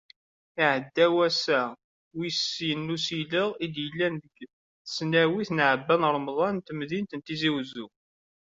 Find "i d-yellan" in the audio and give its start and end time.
3.63-4.15